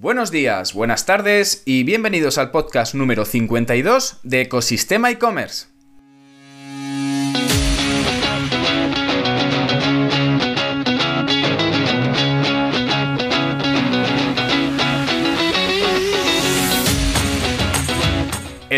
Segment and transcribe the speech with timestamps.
[0.00, 5.66] Buenos días, buenas tardes y bienvenidos al podcast número 52 de Ecosistema e-commerce.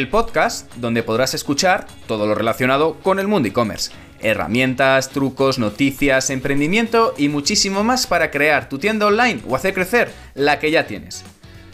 [0.03, 6.31] El podcast donde podrás escuchar todo lo relacionado con el mundo e-commerce herramientas, trucos, noticias,
[6.31, 10.89] emprendimiento y muchísimo más para crear tu tienda online o hacer crecer la que ya
[10.89, 11.25] tienes.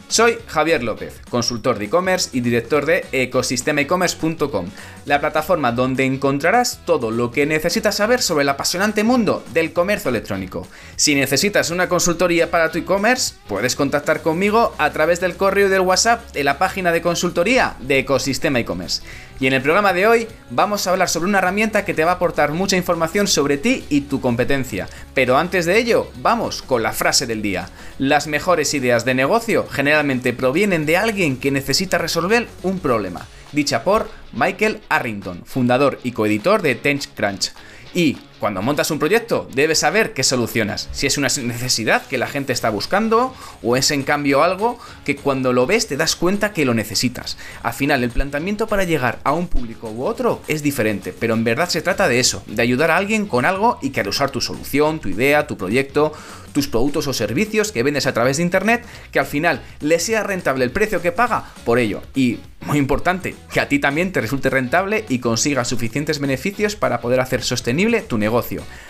[0.09, 4.67] Soy Javier López, consultor de e-commerce y director de ecosistemaecommerce.com,
[5.05, 10.09] la plataforma donde encontrarás todo lo que necesitas saber sobre el apasionante mundo del comercio
[10.09, 10.67] electrónico.
[10.97, 15.71] Si necesitas una consultoría para tu e-commerce, puedes contactar conmigo a través del correo y
[15.71, 19.03] del WhatsApp de la página de consultoría de Ecosistema e-commerce.
[19.41, 22.13] Y en el programa de hoy vamos a hablar sobre una herramienta que te va
[22.13, 24.89] a aportar mucha información sobre ti y tu competencia.
[25.15, 27.69] Pero antes de ello, vamos con la frase del día.
[27.99, 33.29] Las mejores ideas de negocio generalmente provienen de alguien que necesita resolver un problema.
[33.53, 37.53] Dicha por Michael Arrington, fundador y coeditor de TenchCrunch.
[37.95, 40.89] Y cuando montas un proyecto, debes saber qué solucionas.
[40.93, 45.17] Si es una necesidad que la gente está buscando o es en cambio algo que
[45.17, 47.37] cuando lo ves te das cuenta que lo necesitas.
[47.63, 51.45] Al final, el planteamiento para llegar a un público u otro es diferente, pero en
[51.45, 54.31] verdad se trata de eso, de ayudar a alguien con algo y que al usar
[54.31, 56.13] tu solución, tu idea, tu proyecto,
[56.53, 60.23] tus productos o servicios que vendes a través de internet, que al final le sea
[60.23, 62.03] rentable el precio que paga por ello.
[62.15, 67.01] Y muy importante, que a ti también te resulte rentable y consigas suficientes beneficios para
[67.01, 68.28] poder hacer sostenible tu negocio.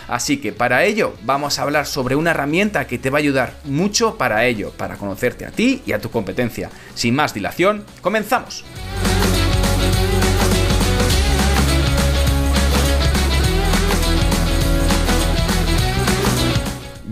[0.08, 3.54] Así que para ello vamos a hablar sobre una herramienta que te va a ayudar
[3.64, 6.70] mucho para ello, para conocerte a ti y a tu competencia.
[6.94, 8.64] Sin más dilación, comenzamos.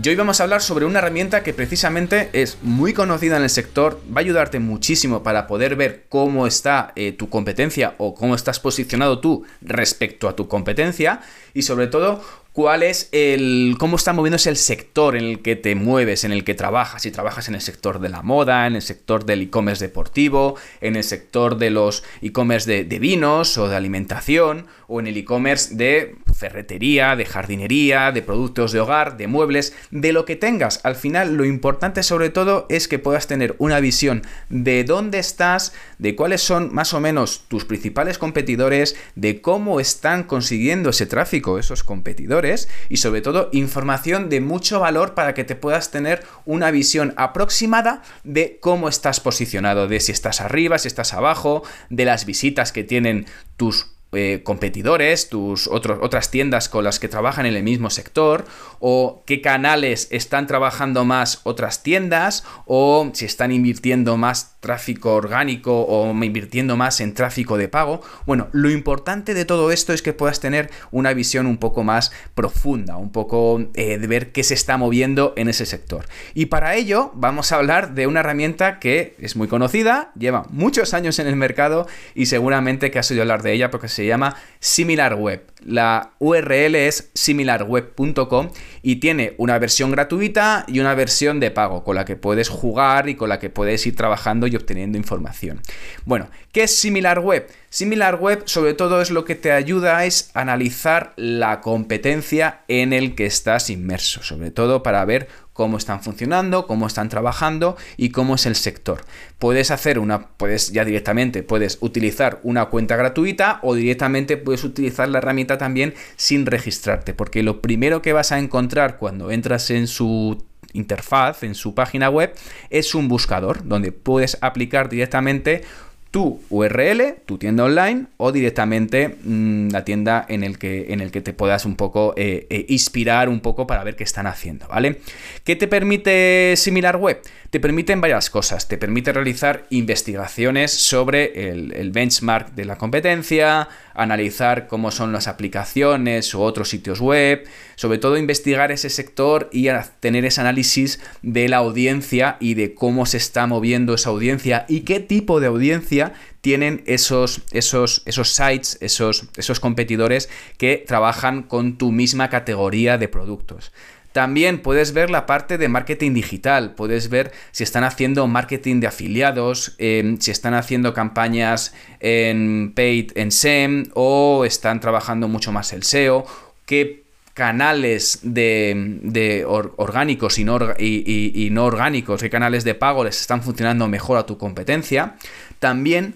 [0.09, 3.99] Hoy vamos a hablar sobre una herramienta que precisamente es muy conocida en el sector,
[4.09, 8.59] va a ayudarte muchísimo para poder ver cómo está eh, tu competencia o cómo estás
[8.59, 11.21] posicionado tú respecto a tu competencia
[11.53, 12.21] y sobre todo
[12.57, 16.43] cuál es el cómo está moviéndose el sector en el que te mueves, en el
[16.43, 17.03] que trabajas.
[17.03, 20.95] Si trabajas en el sector de la moda, en el sector del e-commerce deportivo, en
[20.95, 25.75] el sector de los e-commerce de, de, vinos o de alimentación, o en el e-commerce
[25.75, 30.79] de ferretería, de jardinería, de productos de hogar, de muebles, de lo que tengas.
[30.83, 35.73] Al final, lo importante sobre todo es que puedas tener una visión de dónde estás,
[35.99, 41.59] de cuáles son más o menos tus principales competidores, de cómo están consiguiendo ese tráfico
[41.59, 42.46] esos competidores
[42.89, 48.01] y sobre todo información de mucho valor para que te puedas tener una visión aproximada
[48.23, 52.83] de cómo estás posicionado, de si estás arriba, si estás abajo, de las visitas que
[52.83, 53.25] tienen
[53.57, 58.45] tus eh, competidores, tus otras tiendas con las que trabajan en el mismo sector,
[58.79, 65.85] o qué canales están trabajando más otras tiendas, o si están invirtiendo más tráfico orgánico
[65.85, 68.01] o invirtiendo más en tráfico de pago.
[68.25, 72.11] Bueno, lo importante de todo esto es que puedas tener una visión un poco más
[72.33, 76.05] profunda, un poco eh, de ver qué se está moviendo en ese sector.
[76.33, 80.93] Y para ello vamos a hablar de una herramienta que es muy conocida, lleva muchos
[80.93, 84.35] años en el mercado y seguramente que has oído hablar de ella porque se llama
[84.59, 85.43] SimilarWeb.
[85.63, 88.49] La URL es similarweb.com
[88.81, 93.09] y tiene una versión gratuita y una versión de pago con la que puedes jugar
[93.09, 95.61] y con la que puedes ir trabajando y obteniendo información.
[96.05, 97.47] Bueno, ¿qué es SimilarWeb?
[97.69, 103.25] SimilarWeb sobre todo es lo que te ayuda es analizar la competencia en el que
[103.25, 105.27] estás inmerso, sobre todo para ver
[105.57, 109.03] cómo están funcionando, cómo están trabajando y cómo es el sector.
[109.39, 115.09] Puedes hacer una, puedes ya directamente, puedes utilizar una cuenta gratuita o directamente puedes utilizar
[115.09, 119.87] la herramienta también sin registrarte, porque lo primero que vas a encontrar cuando entras en
[119.87, 122.33] su interfaz, en su página web,
[122.69, 125.63] es un buscador donde puedes aplicar directamente
[126.11, 131.11] tu URL, tu tienda online o directamente mm, la tienda en el, que, en el
[131.11, 134.67] que te puedas un poco eh, eh, inspirar un poco para ver qué están haciendo,
[134.67, 135.01] ¿vale?
[135.43, 137.21] ¿Qué te permite Similar Web?
[137.49, 144.67] Te permiten varias cosas, te permite realizar investigaciones sobre el, benchmark de la competencia, analizar
[144.67, 147.45] cómo son las aplicaciones o otros sitios web,
[147.75, 149.67] sobre todo investigar ese sector y
[149.99, 154.81] tener ese análisis de la audiencia y de cómo se está moviendo esa audiencia y
[154.81, 161.77] qué tipo de audiencia tienen esos, esos, esos sites, esos, esos competidores que trabajan con
[161.77, 163.73] tu misma categoría de productos.
[164.17, 168.87] También puedes ver la parte de marketing digital, puedes ver si están haciendo marketing de
[168.87, 175.71] afiliados, em, si están haciendo campañas en paid, en SEM o están trabajando mucho más
[175.71, 176.25] el SEO,
[176.65, 177.03] qué
[177.35, 183.87] canales de, orgánicos y no, y no orgánicos, qué canales de pago les están funcionando
[183.87, 185.13] mejor a tu competencia.
[185.59, 186.15] También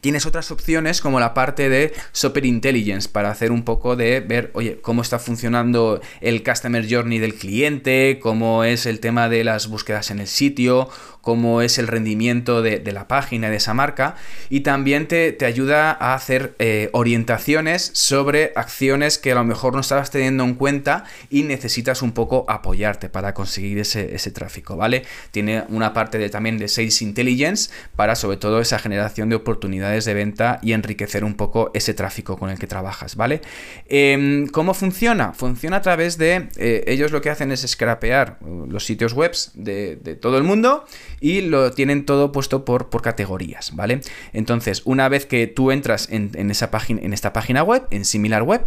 [0.00, 4.50] Tienes otras opciones como la parte de Super Intelligence para hacer un poco de ver,
[4.54, 9.68] oye, cómo está funcionando el Customer Journey del cliente, cómo es el tema de las
[9.68, 10.88] búsquedas en el sitio,
[11.28, 14.16] cómo es el rendimiento de, la página de esa marca
[14.48, 19.80] y también te, ayuda a hacer eh, orientaciones sobre acciones que a lo mejor no
[19.80, 25.04] estabas teniendo en cuenta y necesitas un poco apoyarte para conseguir ese, tráfico, ¿vale?
[25.30, 29.97] Tiene una parte de, también de Sales Intelligence para sobre todo esa generación de oportunidades
[30.04, 33.40] de venta y enriquecer un poco ese tráfico con el que trabajas, ¿vale?
[33.88, 35.32] Em, ¿Cómo funciona?
[35.32, 39.32] Funciona a través de, eh, ellos lo que hacen es scrapear uh, los sitios web
[39.54, 40.84] de, todo el mundo
[41.20, 44.00] y lo tienen todo puesto por, por categorías, ¿vale?
[44.32, 48.42] Entonces, una vez que tú entras en, esa página, en esta página web, en Similar
[48.42, 48.62] Web,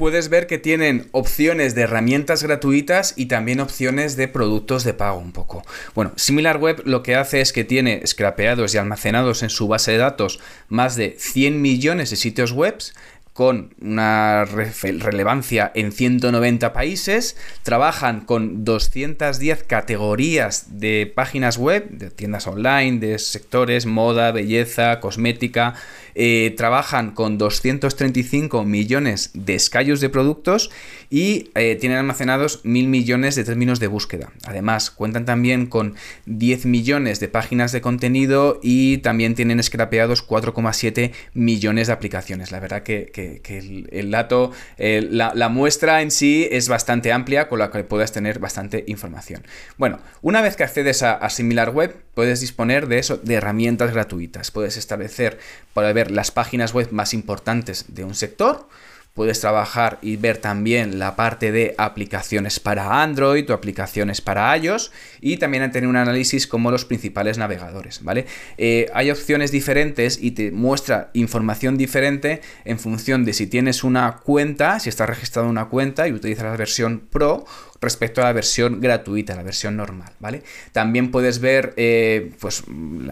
[0.00, 5.18] puedes ver que tienen opciones de herramientas gratuitas y también opciones de productos de pago
[5.18, 5.62] un poco.
[5.94, 9.98] Bueno, SimilarWeb lo que hace es que tiene scrapeados y almacenados en su base de
[9.98, 12.78] datos más de 100 millones de sitios web
[13.32, 22.46] con una relevancia en 190 países, trabajan con 210 categorías de páginas web, de tiendas
[22.46, 25.74] online, de sectores, moda, belleza, cosmética,
[26.14, 30.70] eh, trabajan con 235 millones de escallos de productos
[31.08, 34.32] y eh, tienen almacenados mil millones de términos de búsqueda.
[34.44, 35.94] Además, cuentan también con
[36.26, 42.52] 10 millones de páginas de contenido y también tienen scrapeados 4,7 millones de aplicaciones.
[42.52, 43.10] La verdad que,
[43.44, 48.84] el, dato, la, muestra en sí es bastante amplia con la que puedas tener bastante
[48.86, 49.42] información.
[49.76, 54.50] Bueno, una vez que accedes a, a SimilarWeb, puedes disponer de eso, de herramientas gratuitas.
[54.50, 55.38] Puedes establecer
[55.74, 58.68] para ver las páginas web más importantes de un sector.
[59.14, 64.92] Puedes trabajar y ver también la parte de aplicaciones para Android o aplicaciones para iOS
[65.20, 68.26] y también tener un análisis como los principales navegadores, ¿vale?
[68.56, 74.16] Eh, hay opciones diferentes y te muestra información diferente en función de si tienes una
[74.16, 77.44] cuenta, si estás registrado en una cuenta y utilizas la versión Pro
[77.80, 80.42] respecto a la versión gratuita, la versión normal, ¿vale?
[80.72, 82.64] También puedes ver eh, pues,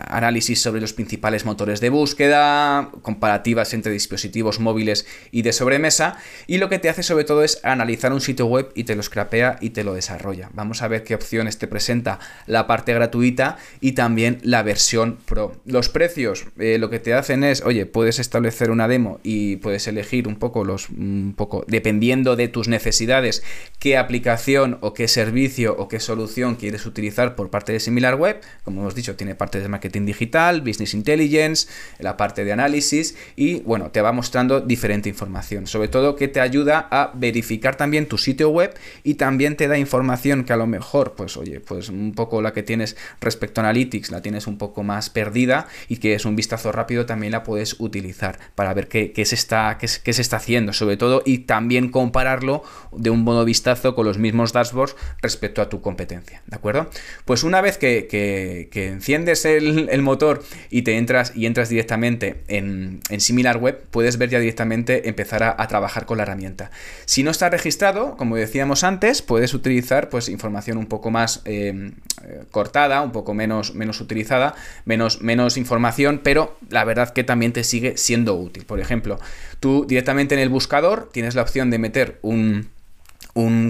[0.09, 6.59] análisis sobre los principales motores de búsqueda, comparativas entre dispositivos móviles y de sobremesa, y
[6.59, 9.56] lo que te hace sobre todo es analizar un sitio web y te lo scrapea
[9.61, 10.50] y te lo desarrolla.
[10.53, 15.56] Vamos a ver qué opciones te presenta la parte gratuita y también la versión pro.
[15.65, 19.88] Los precios, eh, lo que te hacen es, oye, puedes establecer una demo y puedes
[19.88, 23.43] elegir un poco los, un poco, dependiendo de tus necesidades,
[23.79, 28.40] qué aplicación o qué servicio o qué solución quieres utilizar por parte de SimilarWeb.
[28.64, 31.69] Como hemos dicho, tiene parte de marketing digital, business intelligence,
[31.99, 35.66] la parte de análisis y bueno, te va mostrando diferente información.
[35.66, 38.75] Sobre todo que te ayuda a verificar también tu sitio web
[39.05, 42.52] y también te da información que a lo mejor, pues oye, pues un poco la
[42.52, 46.34] que tienes respecto a Analytics la tienes un poco más perdida y que es un
[46.34, 50.37] vistazo rápido también la puedes utilizar para ver qué, se, está, qué, qué se está
[50.37, 52.62] haciendo, sobre todo y también compararlo
[52.93, 56.90] de un modo vistazo con los mismos dashboards respecto a tu competencia, ¿de acuerdo?
[57.24, 63.20] Pues una vez que, enciendes el, motor y te entras y entras directamente en, en
[63.20, 66.70] SimilarWeb, puedes ver ya directamente empezar a, trabajar con la herramienta.
[67.04, 71.92] Si no está registrado, como decíamos antes, puedes utilizar pues información un poco más eh,
[72.24, 74.54] eh, cortada, un poco menos, menos utilizada,
[74.84, 78.64] menos, menos información, pero la verdad que también te sigue siendo útil.
[78.64, 79.19] Por ejemplo,
[79.60, 82.69] tú directamente en el buscador tienes la opción de meter un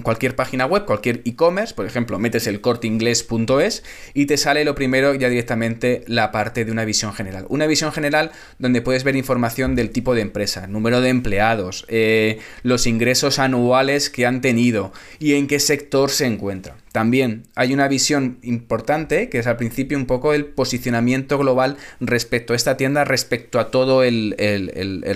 [0.02, 3.82] cualquier página web, cualquier e-commerce, por ejemplo, metes el corteingles.es
[4.14, 7.46] y te sale lo primero ya directamente la parte de una visión general.
[7.48, 12.38] Una visión general donde puedes ver información del tipo de empresa, número de empleados, eh,
[12.62, 16.76] los ingresos anuales que han tenido y en qué sector se encuentra.
[16.92, 22.52] También hay una visión importante que es al principio un poco el posicionamiento global respecto
[22.52, 24.34] a esta tienda, respecto a todo el,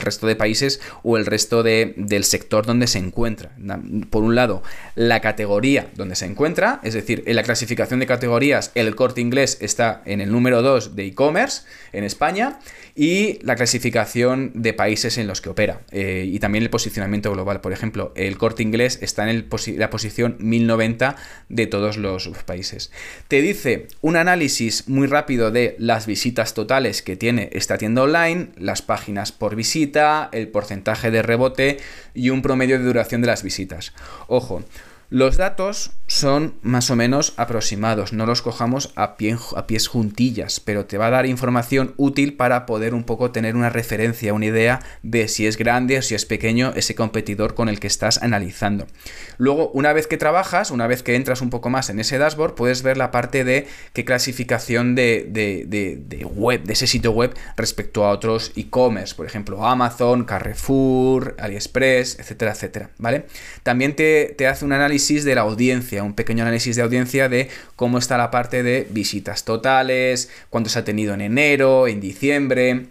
[0.01, 3.53] resto de países o el resto del sector donde se encuentra.
[4.11, 4.63] Por un lado,
[4.95, 9.59] la categoría donde se encuentra, es decir, en la clasificación de categorías, el corte inglés
[9.61, 11.63] está en el número 2 de e-commerce
[11.93, 12.59] en España
[12.95, 17.61] y la clasificación de países en los que opera eh, y también el posicionamiento global.
[17.61, 21.17] Por ejemplo, el corte inglés está en la posición 1090
[21.49, 22.91] de todos los países.
[23.29, 28.51] Te dice un análisis muy rápido de las visitas totales que tiene esta tienda online,
[28.57, 31.79] las páginas por visita, el porcentaje de rebote
[32.15, 33.95] y un promedio de duración de las visitas.
[34.27, 34.63] Ojo,
[35.13, 39.17] los datos son más o menos aproximados, no los cojamos a,
[39.57, 43.57] a pies juntillas, pero te va a dar información útil para poder un poco tener
[43.57, 47.71] una referencia, una idea de si es grande o si es pequeño ese competidor con
[47.71, 48.87] el que estás analizando.
[49.39, 52.57] Luego, una vez que trabajas, una vez que entras un poco más en ese dashboard,
[52.57, 58.05] puedes ver la parte de qué clasificación de, de web, de ese sitio web respecto
[58.05, 63.25] a otros e-commerce, por ejemplo, Amazon, Carrefour, AliExpress, etcétera, etcétera, ¿vale?
[63.63, 67.49] También te, te hace un análisis de la audiencia, un pequeño análisis de audiencia de
[67.77, 72.87] cómo está la parte de visitas totales, cuánto se ha tenido en enero, en diciembre,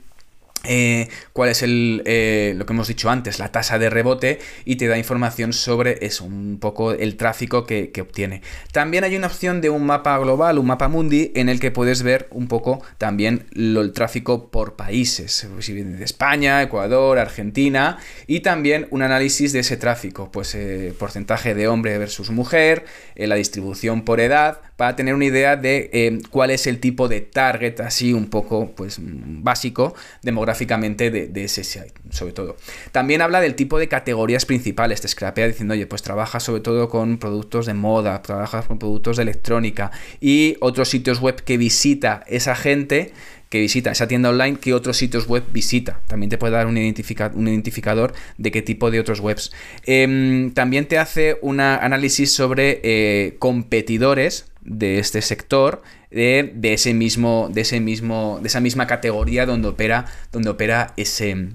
[0.63, 4.75] eh, cuál es el, eh, lo que hemos dicho antes, la tasa de rebote y
[4.75, 8.41] te da información sobre eso, un poco el tráfico que, obtiene.
[8.71, 12.03] También hay una opción de un mapa global, un mapa mundi, en el que puedes
[12.03, 18.41] ver un poco también el tráfico por países, si viene de España, Ecuador, Argentina, y
[18.41, 24.03] también un análisis de ese tráfico, pues eh, porcentaje de hombre versus mujer, la distribución
[24.03, 28.31] por edad, para tener una idea de cuál es el tipo de target, así un
[28.31, 32.57] poco pues básico, demográfico gráficamente de, ese site, sobre todo.
[32.91, 36.89] También habla del tipo de categorías principales, te scrapea diciendo, oye, pues trabaja sobre todo
[36.89, 42.23] con productos de moda, trabajas con productos de electrónica y otros sitios web que visita
[42.25, 43.13] esa gente
[43.50, 46.00] que visita esa tienda online, que otros sitios web visita.
[46.07, 49.51] También te puede dar un, un identificador de qué tipo de otros webs.
[49.85, 57.49] Em, también te hace un análisis sobre eh, competidores de este sector de, ese mismo
[57.51, 61.49] de ese mismo de esa misma categoría donde opera donde opera ese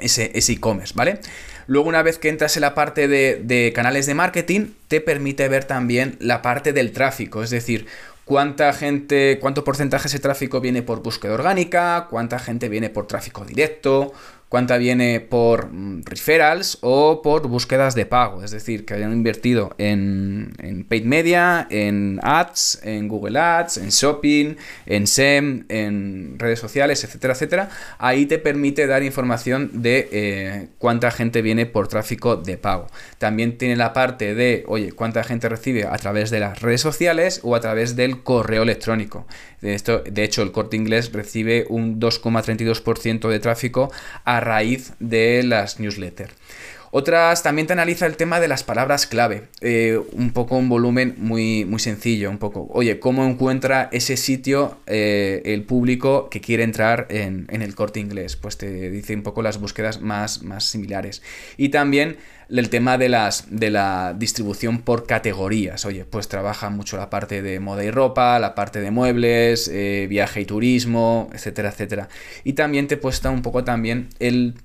[0.00, 1.20] ese e-commerce, ¿vale?
[1.68, 5.46] Luego, una vez que entras en la parte de, de, canales de marketing, te permite
[5.46, 7.86] ver también la parte del tráfico, es decir,
[8.24, 13.06] cuánta gente, cuánto porcentaje de ese tráfico viene por búsqueda orgánica, cuánta gente viene por
[13.06, 14.12] tráfico directo,
[14.52, 19.74] cuánta viene por mm, referrals o por búsquedas de pago, es decir, que hayan invertido
[19.78, 20.52] en,
[20.90, 27.32] paid media, en ads, en Google Ads, en shopping, en SEM, en redes sociales, etcétera,
[27.32, 27.70] etcétera.
[27.96, 32.88] Ahí te permite dar información de eh, cuánta gente viene por tráfico de pago.
[33.16, 37.40] También tiene la parte de, oye, cuánta gente recibe a través de las redes sociales
[37.42, 39.26] o a través del correo electrónico.
[39.62, 43.90] De, esto, de hecho, el corte inglés recibe un 2,32% de tráfico
[44.24, 46.34] a raíz de las newsletters.
[46.94, 51.14] Otras también te analiza el tema de las palabras clave, eh, un poco un volumen
[51.16, 56.64] muy, muy sencillo, un poco, oye, ¿cómo encuentra ese sitio eh, el público que quiere
[56.64, 58.36] entrar en, el corte inglés?
[58.36, 61.22] Pues te dice un poco las búsquedas más, más similares.
[61.56, 62.18] Y también
[62.50, 67.40] el tema de, las, de la distribución por categorías, oye, pues trabaja mucho la parte
[67.40, 72.10] de moda y ropa, la parte de muebles, eh, viaje y turismo, etcétera, etcétera.
[72.44, 74.56] Y también te puesta un poco también el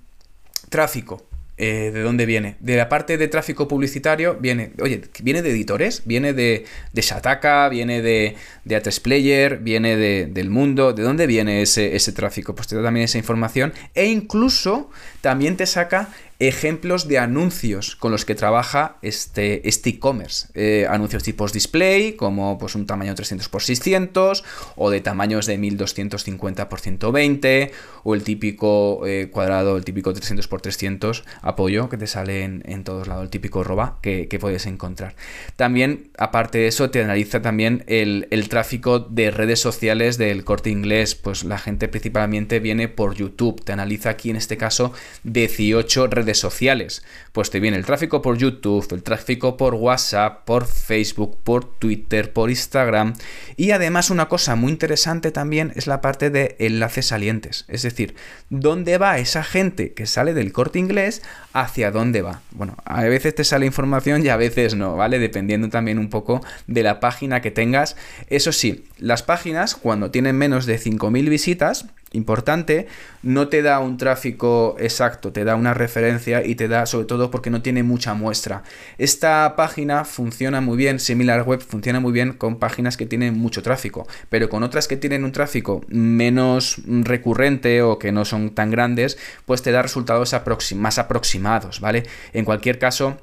[0.69, 1.26] tráfico,
[1.59, 2.55] eh, ¿De dónde viene?
[2.59, 7.67] De la parte de tráfico publicitario viene, oye, viene de editores, viene de, de Shataka,
[7.69, 10.93] viene de, de Player, viene de, del mundo.
[10.93, 12.53] ¿De dónde viene ese, ese tráfico?
[12.53, 18.11] Pues te da también esa información e incluso también te saca ejemplos de anuncios con
[18.11, 20.49] los que trabaja este este e-commerce.
[20.53, 24.43] Eh, anuncios tipos display, como pues un tamaño 300 x 600,
[24.75, 27.71] o de tamaños de 1250 x 120,
[28.03, 32.83] o el típico eh, cuadrado, el típico 300 x 300 apoyo que te sale en,
[32.83, 35.15] todos lados, el típico roba que, puedes encontrar.
[35.55, 40.69] También, aparte de eso, te analiza también el, el tráfico de redes sociales del corte
[40.69, 46.05] inglés, pues la gente principalmente viene por YouTube, te analiza aquí en este caso 18
[46.05, 47.03] redes sociales.
[47.31, 52.33] Pues te viene el tráfico por YouTube, el tráfico por WhatsApp, por Facebook, por Twitter,
[52.33, 53.13] por Instagram.
[53.55, 57.65] Y además una cosa muy interesante también es la parte de enlaces salientes.
[57.67, 58.15] Es decir,
[58.49, 61.21] ¿dónde va esa gente que sale del corte inglés?
[61.53, 62.41] ¿Hacia dónde va?
[62.51, 65.19] Bueno, a veces te sale información y a veces no, ¿vale?
[65.19, 67.95] Dependiendo también un poco de la página que tengas.
[68.29, 72.87] Eso sí, las páginas cuando tienen menos de 5.000 visitas, importante,
[73.21, 77.31] no te da un tráfico exacto, te da una referencia y te da sobre todo
[77.31, 78.63] porque no tiene mucha muestra.
[78.97, 84.07] Esta página funciona muy bien, SimilarWeb funciona muy bien con páginas que tienen mucho tráfico,
[84.29, 89.17] pero con otras que tienen un tráfico menos recurrente o que no son tan grandes,
[89.45, 90.33] pues te da resultados
[90.75, 92.03] más aproximados, ¿vale?
[92.33, 93.17] En cualquier caso,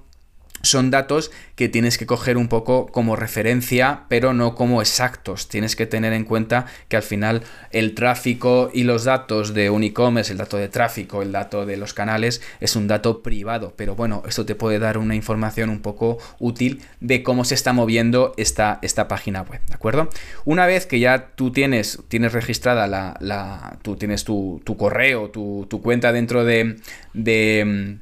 [0.64, 5.48] son datos que tienes que coger un poco como referencia, pero no como exactos.
[5.48, 9.84] Tienes que tener en cuenta que al final el tráfico y los datos de un
[9.84, 13.74] e-commerce, el dato de tráfico, el dato de los canales, es un dato privado.
[13.76, 17.72] Pero bueno, esto te puede dar una información un poco útil de cómo se está
[17.72, 20.08] moviendo esta, esta página web, ¿de acuerdo?
[20.44, 26.12] Una vez que ya tú tienes, tienes registrada la, tú tienes tu, correo, tu, cuenta
[26.12, 26.76] dentro de
[27.12, 27.98] de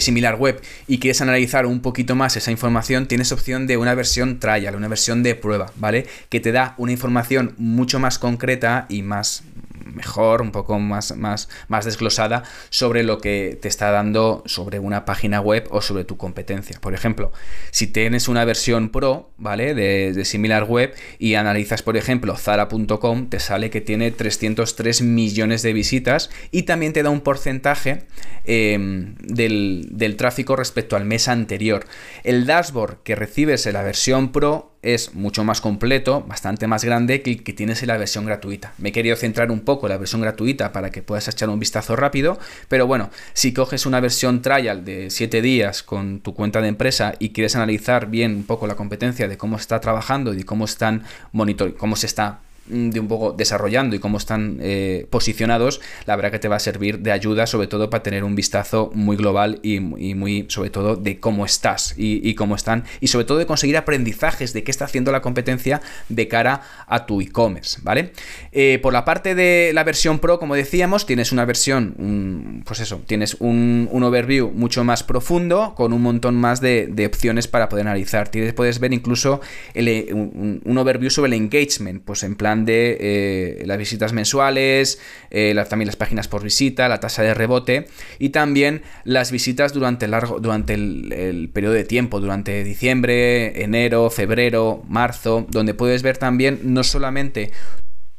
[0.00, 4.38] similar web y quieres analizar un poquito más esa información, tienes opción de una versión
[4.38, 6.06] trial, una versión de prueba, ¿vale?
[6.28, 11.48] Que te da una información mucho más concreta y más mejor, un poco más, más,
[11.68, 16.16] más desglosada sobre lo que te está dando sobre una página web o sobre tu
[16.16, 16.78] competencia.
[16.80, 17.32] Por ejemplo,
[17.70, 19.74] si tienes una versión pro, ¿vale?
[19.74, 25.72] De, similar web y analizas, por ejemplo, zara.com, te sale que tiene 303 millones de
[25.72, 28.04] visitas y también te da un porcentaje
[28.44, 31.86] em, del, del tráfico respecto al mes anterior.
[32.22, 37.22] El dashboard que recibes en la versión pro es mucho más completo, bastante más grande
[37.22, 38.72] que el que tienes en la versión gratuita.
[38.78, 41.58] Me he querido centrar un poco en la versión gratuita para que puedas echar un
[41.58, 42.38] vistazo rápido,
[42.68, 47.14] pero bueno, si coges una versión trial de 7 días con tu cuenta de empresa
[47.18, 50.64] y quieres analizar bien un poco la competencia de cómo está trabajando y de cómo
[50.64, 56.16] están monitor cómo se está de un poco desarrollando y cómo están eh, posicionados, la
[56.16, 59.16] verdad que te va a servir de ayuda, sobre todo para tener un vistazo muy
[59.16, 63.46] global y, muy, sobre todo, de cómo estás y, cómo están, y sobre todo de
[63.46, 68.12] conseguir aprendizajes de qué está haciendo la competencia de cara a tu e-commerce, ¿vale?
[68.52, 73.02] Eh, por la parte de la versión Pro, como decíamos, tienes una versión, pues eso,
[73.06, 78.28] tienes un, overview mucho más profundo, con un montón más de, opciones para poder analizar.
[78.28, 79.40] Tienes, puedes ver incluso
[79.74, 85.54] un, un overview sobre el engagement, pues en plan de eh, las visitas mensuales, eh,
[85.68, 87.86] también las páginas por visita, la tasa de rebote
[88.20, 94.82] y también las visitas durante, largo, durante el, periodo de tiempo, durante diciembre, enero, febrero,
[94.88, 97.50] marzo, donde puedes ver también no solamente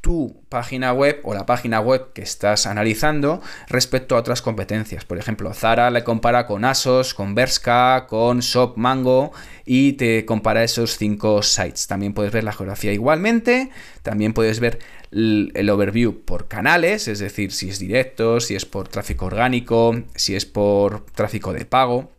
[0.05, 5.03] tu página web o la página web que estás analizando respecto a otras competencias.
[5.03, 9.31] Por ejemplo, Zara le compara con Asos, con Berska, con Shop Mango
[9.65, 11.87] y te compara esos cinco sites.
[11.87, 13.71] También puedes ver la geografía igualmente,
[14.03, 14.77] también puedes ver
[15.09, 20.35] el overview por canales, es decir, si es directo, si es por tráfico orgánico, si
[20.35, 22.14] es por tráfico de pago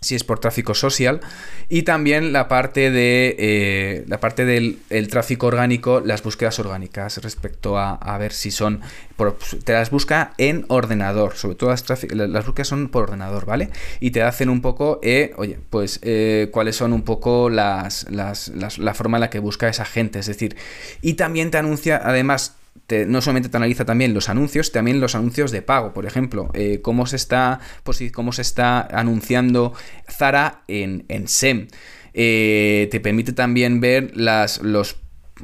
[0.00, 1.20] si es por tráfico social
[1.68, 4.78] y también la parte de eh, la parte del
[5.08, 8.80] tráfico orgánico las búsquedas orgánicas respecto a, ver si son
[9.64, 14.10] te las busca en ordenador sobre todo las, las, búsquedas son por ordenador vale y
[14.10, 18.94] te hacen un poco eh, oye pues eh, cuáles son un poco las, las, la
[18.94, 20.56] forma en la que busca esa gente es decir
[21.02, 22.56] y también te anuncia además
[23.06, 26.80] no solamente te analiza también los anuncios, también los anuncios de pago, por ejemplo, eh,
[26.82, 27.60] cómo, se está,
[28.12, 29.74] cómo se está anunciando
[30.08, 31.68] Zara en, en SEM.
[32.12, 34.96] Eh, te permite también ver las, los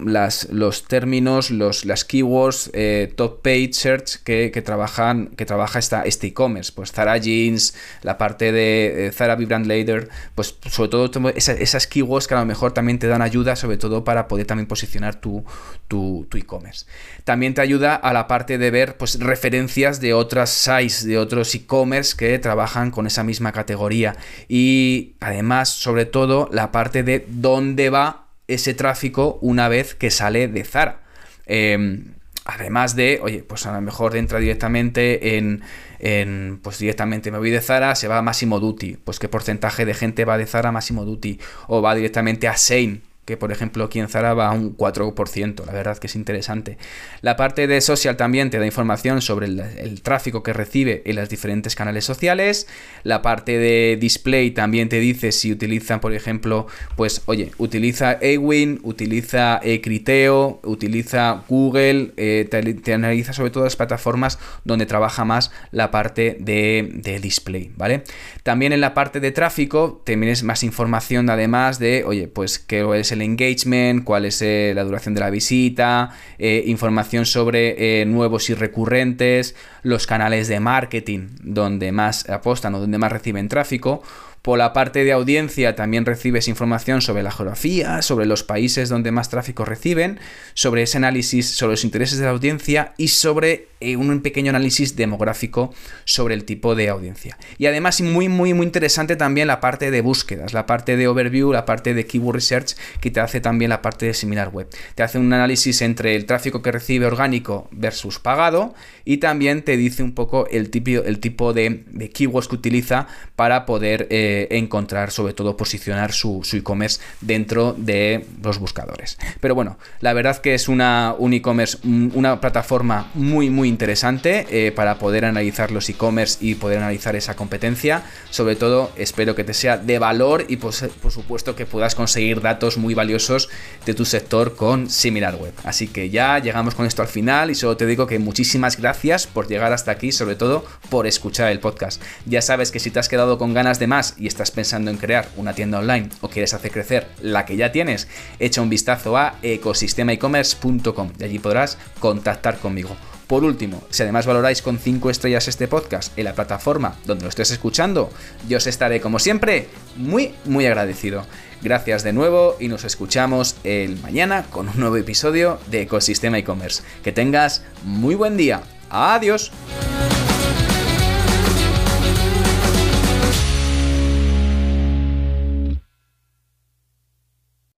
[0.05, 6.03] las, los términos, los, las keywords, eh, top page search que, trabajan, que trabaja esta,
[6.03, 6.73] este e-commerce.
[6.75, 12.35] Pues Zara Jeans, la parte de Zara Vibrant Leather, pues sobre todo esas, keywords que
[12.35, 15.45] a lo mejor también te dan ayuda, sobre todo para poder también posicionar tu,
[15.89, 16.87] tu, e-commerce.
[17.25, 21.55] También te ayuda a la parte de ver pues, referencias de otras sites, de otros
[21.55, 24.17] e-commerce que trabajan con esa misma categoría.
[24.49, 30.49] Y además, sobre todo, la parte de dónde va ese tráfico una vez que sale
[30.49, 31.01] de Zara.
[31.47, 35.63] Em, además de, oye, pues a lo mejor entra directamente en,
[35.99, 38.99] en, pues directamente me voy de Zara, se va a Massimo Duty.
[39.05, 41.41] Pues qué porcentaje de gente va de Zara a Massimo Duty.
[41.67, 45.67] O va directamente a Sein, que por ejemplo aquí en Zara va a un 4%,
[45.67, 46.79] la verdad que es interesante.
[47.23, 51.29] La parte de social también te da información sobre el, tráfico que recibe en los
[51.29, 52.69] diferentes canales sociales.
[53.03, 58.79] La parte de display también te dice si utilizan, por ejemplo, pues oye, utiliza Awin,
[58.85, 65.91] utiliza Criteo, utiliza Google, eh, te, analiza sobre todo las plataformas donde trabaja más la
[65.91, 68.05] parte de, display, ¿vale?
[68.45, 73.11] También en la parte de tráfico tienes más información además de, oye, pues que es
[73.11, 78.51] el engagement, cuál es eh, la duración de la visita, eh, información sobre eh, nuevos
[78.51, 84.03] y recurrentes, los canales de marketing donde más apostan o donde más reciben tráfico,
[84.47, 89.11] por la parte de audiencia también recibes información sobre la geografía, sobre los países donde
[89.11, 90.21] más tráfico reciben,
[90.55, 95.75] sobre ese análisis sobre los intereses de la audiencia y sobre un pequeño análisis demográfico
[96.05, 97.39] sobre el tipo de audiencia.
[97.59, 101.53] Y además muy muy muy interesante también la parte de búsquedas, la parte de overview,
[101.53, 104.69] la parte de keyword research que te hace también la parte de similar web.
[104.95, 109.77] Te hace un análisis entre el tráfico que recibe orgánico versus pagado y también te
[109.77, 115.11] dice un poco el tipo, el tipo de, keywords que utiliza para poder eh, encontrar,
[115.11, 119.19] sobre todo posicionar su, e-commerce dentro de los buscadores.
[119.41, 124.73] Pero bueno, la verdad que es una un e-commerce, una plataforma muy, muy interesante eh,
[124.73, 128.03] para poder analizar los e-commerce y poder analizar esa competencia.
[128.31, 132.41] Sobre todo, espero que te sea de valor y por, por supuesto que puedas conseguir
[132.41, 133.49] datos muy valiosos
[133.85, 135.53] de tu sector con SimilarWeb.
[135.65, 139.27] Así que ya llegamos con esto al final y solo te digo que muchísimas gracias
[139.27, 142.03] por llegar hasta aquí, sobre todo por escuchar el podcast.
[142.27, 144.97] Ya sabes que si te has quedado con ganas de más y estás pensando en
[144.97, 149.17] crear una tienda online o quieres hacer crecer la que ya tienes, echa un vistazo
[149.17, 152.97] a ecosistemaecommerce.com y allí podrás contactar conmigo.
[153.27, 157.29] Por último, si además valoráis con 5 estrellas este podcast en la plataforma donde lo
[157.29, 158.11] estés escuchando,
[158.49, 161.27] yo os estaré como siempre muy muy agradecido.
[161.63, 166.83] Gracias de nuevo y nos escuchamos el mañana con un nuevo episodio de Ecosistema e-commerce.
[167.03, 168.63] Que tengas muy buen día.
[168.91, 169.51] Adiós.